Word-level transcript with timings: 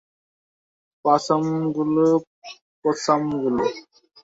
পসামগুলো, 1.05 2.05
পসামগুলো! 2.85 3.63